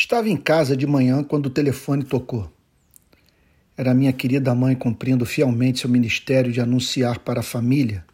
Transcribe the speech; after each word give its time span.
Estava 0.00 0.28
em 0.28 0.36
casa 0.36 0.76
de 0.76 0.86
manhã 0.86 1.24
quando 1.24 1.46
o 1.46 1.50
telefone 1.50 2.04
tocou. 2.04 2.48
Era 3.76 3.92
minha 3.92 4.12
querida 4.12 4.54
mãe 4.54 4.76
cumprindo 4.76 5.26
fielmente 5.26 5.80
seu 5.80 5.90
ministério 5.90 6.52
de 6.52 6.60
anunciar 6.60 7.18
para 7.18 7.40
a 7.40 7.42
família 7.42 8.04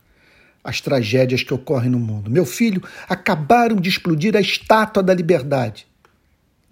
as 0.64 0.80
tragédias 0.80 1.42
que 1.42 1.52
ocorrem 1.52 1.90
no 1.90 1.98
mundo. 1.98 2.30
Meu 2.30 2.46
filho, 2.46 2.82
acabaram 3.06 3.76
de 3.76 3.90
explodir 3.90 4.34
a 4.34 4.40
estátua 4.40 5.02
da 5.02 5.12
liberdade. 5.12 5.86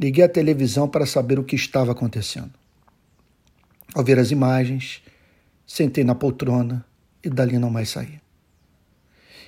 Liguei 0.00 0.24
a 0.24 0.28
televisão 0.30 0.88
para 0.88 1.04
saber 1.04 1.38
o 1.38 1.44
que 1.44 1.56
estava 1.56 1.92
acontecendo. 1.92 2.52
Ao 3.94 4.02
ver 4.02 4.18
as 4.18 4.30
imagens, 4.30 5.02
sentei 5.66 6.04
na 6.04 6.14
poltrona 6.14 6.86
e 7.22 7.28
dali 7.28 7.58
não 7.58 7.68
mais 7.68 7.90
saí. 7.90 8.18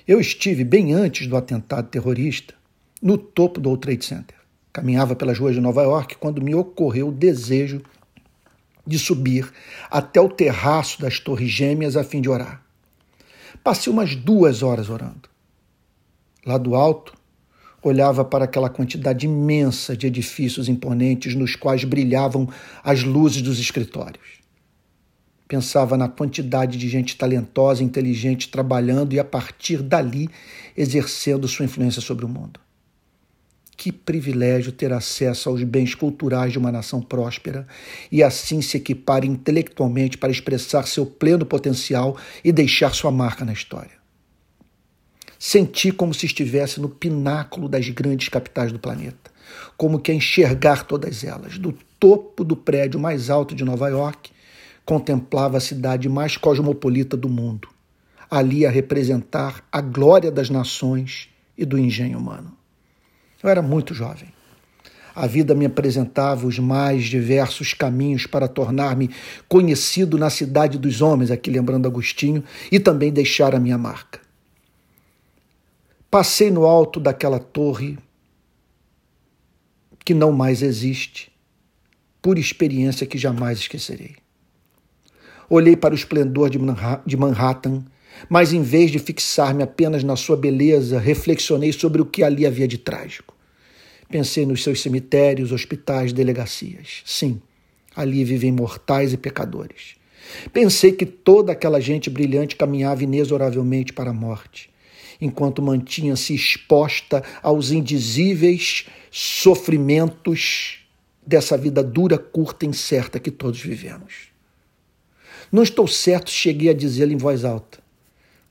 Eu 0.07 0.19
estive 0.19 0.63
bem 0.63 0.93
antes 0.93 1.25
do 1.25 1.35
atentado 1.35 1.89
terrorista 1.89 2.53
no 3.01 3.17
topo 3.17 3.59
do 3.59 3.69
World 3.69 3.81
Trade 3.81 4.05
Center. 4.05 4.44
Caminhava 4.75 5.15
pelas 5.15 5.39
ruas 5.39 5.55
de 5.55 5.61
Nova 5.61 5.83
York 5.83 6.17
quando 6.17 6.41
me 6.41 6.53
ocorreu 6.53 7.07
o 7.07 7.11
desejo 7.13 7.81
de 8.85 8.99
subir 8.99 9.49
até 9.89 10.19
o 10.19 10.27
terraço 10.27 10.99
das 10.99 11.17
Torres 11.17 11.49
Gêmeas 11.49 11.95
a 11.95 12.03
fim 12.03 12.19
de 12.19 12.27
orar. 12.27 12.61
Passei 13.63 13.91
umas 13.91 14.17
duas 14.17 14.61
horas 14.61 14.89
orando. 14.89 15.29
Lá 16.45 16.57
do 16.57 16.75
alto, 16.75 17.13
olhava 17.81 18.25
para 18.25 18.43
aquela 18.43 18.69
quantidade 18.69 19.25
imensa 19.25 19.95
de 19.95 20.07
edifícios 20.07 20.67
imponentes 20.67 21.35
nos 21.35 21.55
quais 21.55 21.85
brilhavam 21.85 22.45
as 22.83 23.01
luzes 23.01 23.41
dos 23.41 23.61
escritórios. 23.61 24.41
Pensava 25.47 25.95
na 25.95 26.09
quantidade 26.09 26.77
de 26.77 26.89
gente 26.89 27.15
talentosa, 27.15 27.81
inteligente, 27.81 28.49
trabalhando 28.49 29.13
e, 29.13 29.21
a 29.21 29.23
partir 29.23 29.81
dali, 29.81 30.29
exercendo 30.75 31.47
sua 31.47 31.63
influência 31.63 32.01
sobre 32.01 32.25
o 32.25 32.27
mundo. 32.27 32.64
Que 33.85 33.91
privilégio 33.91 34.71
ter 34.71 34.91
acesso 34.91 35.47
aos 35.47 35.61
bens 35.61 35.93
culturais 35.93 36.51
de 36.51 36.57
uma 36.57 36.71
nação 36.71 37.03
próspera 37.03 37.67
e 38.11 38.23
assim 38.23 38.59
se 38.59 38.77
equipar 38.77 39.23
intelectualmente 39.23 40.17
para 40.17 40.31
expressar 40.31 40.87
seu 40.87 41.05
pleno 41.05 41.45
potencial 41.45 42.17
e 42.43 42.51
deixar 42.51 42.95
sua 42.95 43.11
marca 43.11 43.45
na 43.45 43.53
história. 43.53 43.91
Senti 45.37 45.91
como 45.91 46.15
se 46.15 46.25
estivesse 46.25 46.81
no 46.81 46.89
pináculo 46.89 47.69
das 47.69 47.87
grandes 47.89 48.27
capitais 48.27 48.71
do 48.71 48.79
planeta, 48.79 49.29
como 49.77 49.99
que 49.99 50.11
a 50.11 50.15
enxergar 50.15 50.85
todas 50.85 51.23
elas, 51.23 51.59
do 51.59 51.71
topo 51.99 52.43
do 52.43 52.55
prédio 52.55 52.99
mais 52.99 53.29
alto 53.29 53.53
de 53.53 53.63
Nova 53.63 53.87
York, 53.87 54.31
contemplava 54.83 55.57
a 55.57 55.61
cidade 55.61 56.09
mais 56.09 56.37
cosmopolita 56.37 57.15
do 57.15 57.29
mundo, 57.29 57.67
ali 58.31 58.65
a 58.65 58.71
representar 58.71 59.63
a 59.71 59.79
glória 59.79 60.31
das 60.31 60.49
nações 60.49 61.29
e 61.55 61.63
do 61.63 61.77
engenho 61.77 62.17
humano. 62.17 62.64
Eu 63.45 63.51
era 63.51 63.61
muito 63.61 63.93
jovem. 63.93 64.33
A 65.13 65.27
vida 65.27 65.53
me 65.53 65.67
apresentava 65.67 66.47
os 66.47 66.57
mais 66.57 67.03
diversos 67.03 67.75
caminhos 67.75 68.25
para 68.25 68.47
tornar-me 68.47 69.11
conhecido 69.47 70.17
na 70.17 70.31
cidade 70.31 70.79
dos 70.79 70.99
homens, 70.99 71.29
aqui 71.29 71.51
lembrando 71.51 71.87
Agostinho, 71.87 72.43
e 72.71 72.79
também 72.79 73.13
deixar 73.13 73.53
a 73.53 73.59
minha 73.59 73.77
marca. 73.77 74.19
Passei 76.09 76.49
no 76.49 76.65
alto 76.65 76.99
daquela 76.99 77.39
torre 77.39 77.99
que 80.03 80.15
não 80.15 80.31
mais 80.31 80.63
existe, 80.63 81.31
por 82.23 82.39
experiência 82.39 83.05
que 83.05 83.19
jamais 83.19 83.59
esquecerei. 83.59 84.15
Olhei 85.47 85.75
para 85.75 85.93
o 85.93 85.95
esplendor 85.95 86.49
de 86.49 87.15
Manhattan, 87.15 87.85
mas 88.27 88.53
em 88.53 88.63
vez 88.63 88.89
de 88.89 88.97
fixar-me 88.97 89.61
apenas 89.61 90.03
na 90.03 90.15
sua 90.15 90.35
beleza, 90.35 90.97
reflexionei 90.97 91.71
sobre 91.71 92.01
o 92.01 92.05
que 92.05 92.23
ali 92.23 92.43
havia 92.43 92.67
de 92.67 92.79
trágico. 92.79 93.34
Pensei 94.09 94.45
nos 94.45 94.63
seus 94.63 94.81
cemitérios, 94.81 95.51
hospitais, 95.51 96.13
delegacias. 96.13 97.01
Sim, 97.05 97.41
ali 97.95 98.23
vivem 98.23 98.51
mortais 98.51 99.13
e 99.13 99.17
pecadores. 99.17 99.95
Pensei 100.51 100.91
que 100.91 101.05
toda 101.05 101.51
aquela 101.51 101.79
gente 101.79 102.09
brilhante 102.09 102.55
caminhava 102.55 103.03
inexoravelmente 103.03 103.93
para 103.93 104.09
a 104.09 104.13
morte, 104.13 104.69
enquanto 105.19 105.61
mantinha-se 105.61 106.33
exposta 106.33 107.23
aos 107.41 107.71
indizíveis 107.71 108.85
sofrimentos 109.11 110.79
dessa 111.25 111.57
vida 111.57 111.83
dura, 111.83 112.17
curta 112.17 112.65
e 112.65 112.69
incerta 112.69 113.19
que 113.19 113.31
todos 113.31 113.59
vivemos. 113.59 114.29
Não 115.51 115.63
estou 115.63 115.87
certo 115.87 116.29
cheguei 116.29 116.69
a 116.69 116.73
dizê-lo 116.73 117.13
em 117.13 117.17
voz 117.17 117.45
alta, 117.45 117.79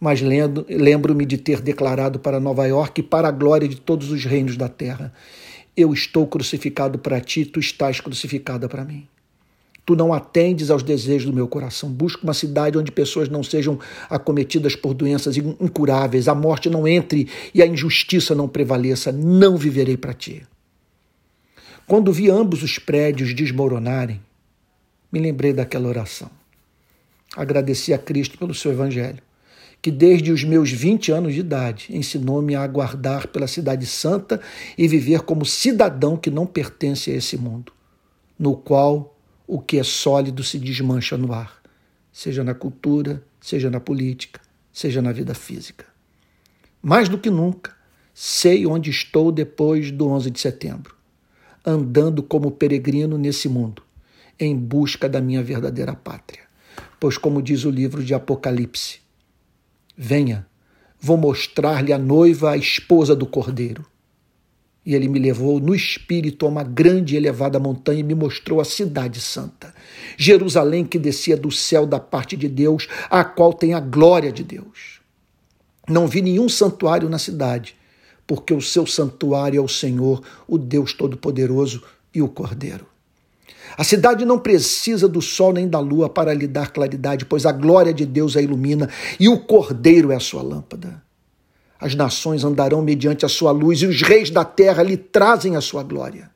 mas 0.05 0.21
lembro-me 0.21 1.25
de 1.25 1.39
ter 1.39 1.63
declarado 1.63 2.19
para 2.19 2.39
Nova 2.39 2.67
York 2.67 3.03
para 3.05 3.27
a 3.27 3.31
glória 3.31 3.67
de 3.67 3.77
todos 3.77 4.11
os 4.11 4.23
reinos 4.23 4.55
da 4.55 4.69
terra: 4.69 5.11
Eu 5.75 5.95
estou 5.95 6.27
crucificado 6.27 6.99
para 6.99 7.19
ti, 7.23 7.47
tu 7.47 7.59
estás 7.59 8.03
crucificada 8.03 8.69
para 8.69 8.85
mim. 8.85 9.09
Tu 9.87 9.97
não 9.97 10.13
atendes 10.13 10.71
aos 10.71 10.83
desejos 10.83 11.25
do 11.31 11.33
meu 11.33 11.49
coração. 11.49 11.89
Busco 11.89 12.23
uma 12.23 12.35
cidade 12.35 12.77
onde 12.77 12.93
pessoas 12.93 13.31
não 13.31 13.43
sejam 13.43 13.79
acometidas 14.11 14.77
por 14.77 14.93
doenças 14.93 15.39
incuráveis, 15.39 16.29
a 16.29 16.35
morte 16.35 16.69
não 16.69 16.87
entre 16.87 17.27
e 17.55 17.63
a 17.63 17.67
injustiça 17.67 18.35
não 18.35 18.47
prevaleça. 18.47 19.11
Não 19.11 19.57
viverei 19.57 19.97
para 19.97 20.13
ti. 20.13 20.47
Quando 21.87 22.13
vi 22.13 22.29
ambos 22.29 22.63
os 22.63 22.79
prédios 22.79 23.35
desmoronarem, 23.35 24.21
me 25.11 25.19
lembrei 25.19 25.55
daquela 25.55 25.89
oração. 25.89 26.31
Agradeci 27.35 27.95
a 27.95 27.99
Cristo 27.99 28.37
pelo 28.37 28.53
seu 28.53 28.71
evangelho, 28.71 29.23
que 29.85 29.91
desde 29.91 30.33
os 30.33 30.43
meus 30.43 30.71
20 30.71 31.13
anos 31.13 31.35
de 31.35 31.41
idade 31.41 31.89
ensinou-me 31.91 32.55
a 32.55 32.63
aguardar 32.63 33.29
pela 33.29 33.47
cidade 33.47 33.85
santa 33.85 34.41
e 34.79 34.89
viver 34.89 35.21
como 35.21 35.45
cidadão 35.45 36.17
que 36.17 36.31
não 36.31 36.47
pertence 36.47 37.11
a 37.11 37.15
esse 37.15 37.37
mundo, 37.37 37.71
no 38.39 38.57
qual 38.57 39.15
o 39.47 39.61
que 39.61 39.79
é 39.79 39.83
sólido 39.83 40.43
se 40.43 40.59
desmancha 40.59 41.19
no 41.19 41.35
ar, 41.35 41.61
seja 42.11 42.43
na 42.43 42.55
cultura, 42.55 43.23
seja 43.39 43.69
na 43.69 43.79
política, 43.79 44.41
seja 44.73 45.03
na 45.03 45.13
vida 45.13 45.35
física. 45.35 45.85
Mais 46.81 47.07
do 47.07 47.19
que 47.19 47.29
nunca, 47.29 47.71
sei 48.15 48.67
onde 48.67 48.89
estou 48.89 49.31
depois 49.31 49.91
do 49.91 50.09
11 50.09 50.31
de 50.31 50.41
setembro, 50.41 50.97
andando 51.63 52.23
como 52.23 52.51
peregrino 52.51 53.19
nesse 53.19 53.51
mundo, 53.51 53.83
em 54.41 54.57
busca 54.57 55.11
da 55.11 55.21
minha 55.21 55.43
verdadeira 55.43 55.95
pátria. 55.95 56.45
Pois, 56.99 57.19
como 57.19 57.43
diz 57.43 57.67
o 57.67 57.71
livro 57.71 58.03
de 58.03 58.15
Apocalipse, 58.15 59.04
venha, 59.97 60.47
vou 61.01 61.17
mostrar-lhe 61.17 61.93
a 61.93 61.99
noiva, 61.99 62.51
a 62.51 62.57
esposa 62.57 63.15
do 63.15 63.27
cordeiro. 63.27 63.85
E 64.87 64.95
ele 64.95 65.09
me 65.09 65.19
levou 65.19 65.59
no 65.59 65.75
espírito 65.75 66.45
a 66.45 66.49
uma 66.49 66.63
grande 66.63 67.15
e 67.15 67.17
elevada 67.17 67.59
montanha 67.59 68.01
e 68.01 68.03
me 68.03 68.15
mostrou 68.15 68.61
a 68.61 68.65
cidade 68.65 69.21
santa, 69.21 69.75
Jerusalém 70.17 70.85
que 70.85 70.99
descia 70.99 71.37
do 71.37 71.51
céu 71.51 71.87
da 71.87 71.99
parte 71.99 72.37
de 72.37 72.49
Deus, 72.49 72.87
a 73.09 73.25
qual 73.25 73.53
tem 73.53 73.73
a 73.73 73.81
glória 73.81 74.31
de 74.31 74.45
Deus. 74.45 75.01
Não 75.89 76.07
vi 76.07 76.23
nenhum 76.23 76.49
santuário 76.49 77.09
na 77.09 77.19
cidade, 77.19 77.77
porque 78.27 78.53
o 78.53 78.61
seu 78.61 78.87
santuário 78.87 79.59
é 79.59 79.63
o 79.63 79.69
Senhor, 79.69 80.23
o 80.47 80.59
Deus 80.59 80.93
Todo-Poderoso 80.93 81.83
e 82.15 82.21
o 82.21 82.29
Cordeiro. 82.29 82.94
A 83.77 83.85
cidade 83.85 84.25
não 84.25 84.39
precisa 84.39 85.09
do 85.09 85.21
sol 85.21 85.53
nem 85.53 85.69
da 85.69 85.81
lua 85.81 86.09
para 86.09 86.33
lhe 86.33 86.47
dar 86.47 86.71
claridade, 86.71 87.25
pois 87.25 87.45
a 87.45 87.53
glória 87.53 87.93
de 87.93 88.07
Deus 88.07 88.37
a 88.37 88.43
ilumina 88.43 88.89
e 89.19 89.29
o 89.29 89.39
cordeiro 89.39 90.13
é 90.13 90.17
a 90.17 90.21
sua 90.21 90.43
lâmpada. 90.43 91.03
As 91.79 91.95
nações 91.95 92.45
andarão 92.45 92.81
mediante 92.81 93.27
a 93.27 93.29
sua 93.29 93.51
luz 93.51 93.83
e 93.83 93.87
os 93.87 94.01
reis 94.01 94.31
da 94.31 94.45
terra 94.45 94.83
lhe 94.83 94.97
trazem 94.97 95.57
a 95.57 95.61
sua 95.61 95.83
glória. 95.83 96.31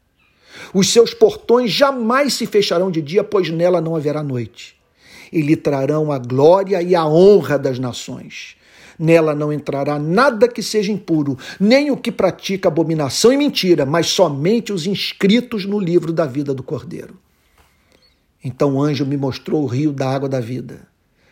Os 0.74 0.92
seus 0.92 1.14
portões 1.14 1.70
jamais 1.70 2.34
se 2.34 2.44
fecharão 2.44 2.90
de 2.90 3.00
dia, 3.00 3.22
pois 3.22 3.48
nela 3.48 3.80
não 3.80 3.96
haverá 3.96 4.22
noite. 4.22 4.76
E 5.32 5.40
lhe 5.40 5.56
trarão 5.56 6.10
a 6.10 6.18
glória 6.18 6.82
e 6.82 6.94
a 6.94 7.06
honra 7.06 7.58
das 7.58 7.78
nações. 7.78 8.57
Nela 8.98 9.32
não 9.32 9.52
entrará 9.52 9.96
nada 9.96 10.48
que 10.48 10.62
seja 10.62 10.90
impuro, 10.90 11.38
nem 11.60 11.90
o 11.90 11.96
que 11.96 12.10
pratica 12.10 12.66
abominação 12.66 13.32
e 13.32 13.36
mentira, 13.36 13.86
mas 13.86 14.08
somente 14.08 14.72
os 14.72 14.86
inscritos 14.86 15.64
no 15.64 15.78
livro 15.78 16.12
da 16.12 16.26
vida 16.26 16.52
do 16.52 16.64
Cordeiro. 16.64 17.16
Então 18.42 18.74
o 18.74 18.82
anjo 18.82 19.06
me 19.06 19.16
mostrou 19.16 19.62
o 19.62 19.66
rio 19.66 19.92
da 19.92 20.10
água 20.10 20.28
da 20.28 20.40
vida, 20.40 20.88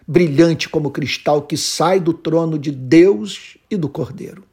brilhante 0.06 0.68
como 0.68 0.90
cristal 0.90 1.42
que 1.42 1.56
sai 1.56 1.98
do 1.98 2.12
trono 2.12 2.56
de 2.56 2.70
Deus 2.70 3.56
e 3.68 3.76
do 3.76 3.88
Cordeiro. 3.88 4.44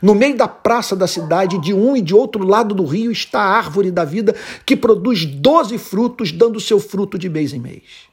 No 0.00 0.14
meio 0.14 0.36
da 0.36 0.48
praça 0.48 0.94
da 0.94 1.06
cidade, 1.06 1.58
de 1.58 1.74
um 1.74 1.96
e 1.96 2.00
de 2.00 2.14
outro 2.14 2.44
lado 2.44 2.74
do 2.74 2.84
rio, 2.84 3.10
está 3.10 3.40
a 3.40 3.56
árvore 3.56 3.90
da 3.90 4.04
vida 4.04 4.34
que 4.64 4.76
produz 4.76 5.26
doze 5.26 5.76
frutos, 5.76 6.32
dando 6.32 6.60
seu 6.60 6.78
fruto 6.78 7.18
de 7.18 7.28
mês 7.28 7.52
em 7.52 7.58
mês 7.58 8.10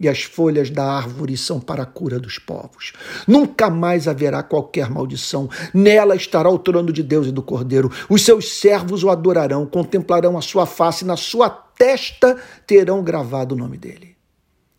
e 0.00 0.08
as 0.08 0.22
folhas 0.22 0.70
da 0.70 0.84
árvore 0.84 1.36
são 1.36 1.60
para 1.60 1.82
a 1.82 1.86
cura 1.86 2.18
dos 2.20 2.38
povos. 2.38 2.92
Nunca 3.26 3.68
mais 3.68 4.06
haverá 4.06 4.42
qualquer 4.42 4.88
maldição. 4.90 5.48
Nela 5.74 6.14
estará 6.14 6.48
o 6.48 6.58
trono 6.58 6.92
de 6.92 7.02
Deus 7.02 7.26
e 7.26 7.32
do 7.32 7.42
Cordeiro. 7.42 7.90
Os 8.08 8.22
seus 8.22 8.52
servos 8.60 9.02
o 9.02 9.10
adorarão, 9.10 9.66
contemplarão 9.66 10.38
a 10.38 10.42
sua 10.42 10.66
face, 10.66 11.04
e 11.04 11.06
na 11.06 11.16
sua 11.16 11.50
testa 11.50 12.36
terão 12.66 13.02
gravado 13.02 13.54
o 13.54 13.58
nome 13.58 13.76
dele. 13.76 14.16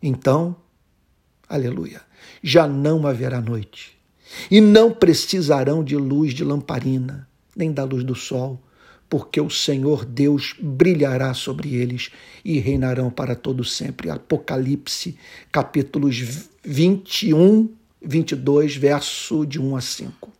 Então, 0.02 0.56
aleluia, 1.48 2.02
já 2.42 2.66
não 2.68 3.06
haverá 3.06 3.42
noite, 3.42 3.98
e 4.50 4.62
não 4.62 4.92
precisarão 4.92 5.84
de 5.84 5.98
luz 5.98 6.34
de 6.34 6.44
lamparina, 6.44 7.28
nem 7.56 7.72
da 7.72 7.84
luz 7.84 8.04
do 8.04 8.16
sol, 8.16 8.62
porque 9.10 9.42
o 9.42 9.50
Senhor 9.50 10.06
Deus 10.06 10.56
brilhará 10.60 11.34
sobre 11.34 11.76
eles 11.76 12.12
e 12.46 12.60
reinarão 12.60 13.10
para 13.10 13.36
todo 13.36 13.66
sempre. 13.66 14.10
Apocalipse, 14.10 15.18
capítulos 15.52 16.48
21, 16.64 17.70
22, 18.02 18.76
verso 18.76 19.46
de 19.46 19.60
1 19.60 19.76
a 19.76 19.82
5. 19.82 20.39